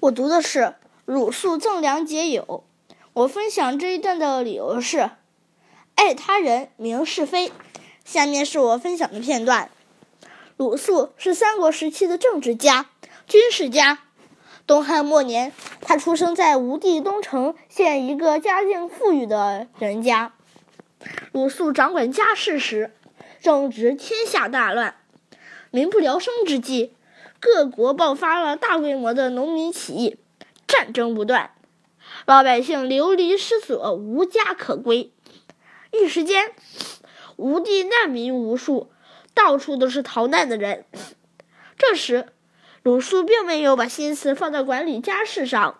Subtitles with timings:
[0.00, 0.76] 我读的是
[1.06, 2.62] 鲁肃赠粮节友。
[3.14, 5.10] 我分享这一段的理由是：
[5.96, 7.50] 爱他人，明是非。
[8.04, 9.72] 下面是我分享的片段。
[10.56, 12.86] 鲁肃是三国时期的政治家、
[13.26, 13.98] 军事家。
[14.68, 20.32] 东汉末年，他出生在吴地东城县一个家境富裕的人家。
[21.32, 22.92] 鲁肃掌管家事时，
[23.42, 24.94] 正值天下大乱，
[25.72, 26.94] 民不聊生之际。
[27.40, 30.16] 各国爆发了大规模的农民起义，
[30.66, 31.52] 战争不断，
[32.26, 35.12] 老百姓流离失所，无家可归。
[35.92, 36.52] 一时间，
[37.36, 38.90] 吴地难民无数，
[39.34, 40.84] 到处都是逃难的人。
[41.76, 42.26] 这时，
[42.82, 45.78] 鲁肃并没有把心思放在管理家事上，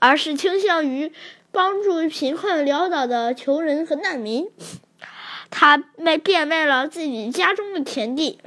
[0.00, 1.12] 而是倾向于
[1.50, 4.50] 帮助贫困潦倒的穷人和难民。
[5.50, 8.40] 他卖变卖了自己家中的田地。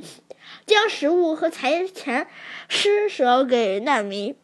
[0.66, 2.28] 将食物和财钱
[2.68, 4.36] 施舍给难民。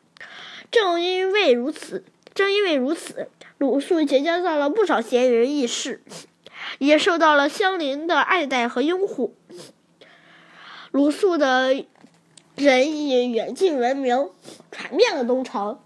[0.70, 6.02] 正因为如此，正因为如此，鲁肃结交到了不少贤人义士，
[6.80, 9.36] 也受到了乡邻的爱戴和拥护。
[10.92, 11.86] 鲁肃的
[12.56, 14.30] 仁义远近闻名，
[14.72, 15.80] 传遍了东城。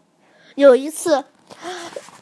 [0.55, 1.25] 有一次，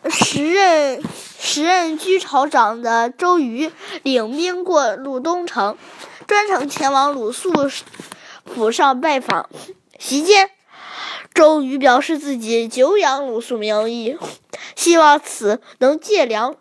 [0.09, 1.01] 时任
[1.45, 3.69] 时任居巢长的周瑜
[4.01, 5.77] 领兵过鲁东城。
[6.25, 7.51] 专程前往鲁肃
[8.45, 9.49] 府上拜访，
[9.99, 10.49] 席间，
[11.33, 14.17] 周瑜表示自己久仰鲁肃名义，
[14.77, 16.55] 希望此能借粮。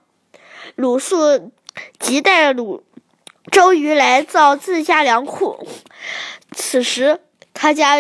[0.75, 1.53] 鲁肃
[2.00, 2.83] 即带鲁
[3.53, 5.64] 周瑜来造自家粮库。
[6.50, 7.20] 此时，
[7.55, 7.98] 他家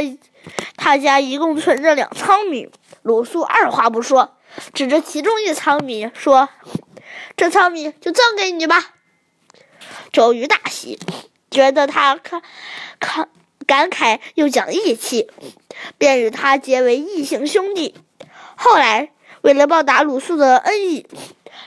[0.76, 2.68] 他家一共存着两仓米。
[3.02, 4.36] 鲁肃二话不说，
[4.74, 6.48] 指着其中一仓米说
[7.36, 8.94] ：“这仓米就赠给你吧。”
[10.12, 10.98] 周瑜大喜。
[11.50, 12.40] 觉得他看
[12.98, 13.28] 看
[13.66, 15.30] 感慨又讲义气，
[15.98, 17.94] 便与他结为异姓兄弟。
[18.56, 21.06] 后来，为了报答鲁肃的恩义，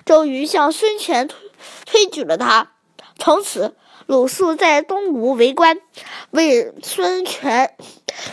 [0.04, 1.38] 周瑜向孙权推
[1.86, 2.72] 推举了他。
[3.20, 3.78] 从此，
[4.08, 5.80] 鲁肃在东吴为官，
[6.32, 7.76] 为孙权、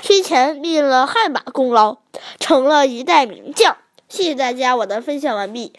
[0.01, 1.99] 孙权立了汗马功劳，
[2.41, 3.77] 成了一代名将。
[4.13, 5.73] 谢谢大家，我的分享完毕。